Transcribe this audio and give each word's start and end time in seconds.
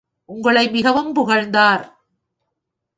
உங்களை 0.29 0.69
மிகவும் 0.69 1.13
புகழ்ந்தார். 1.13 1.83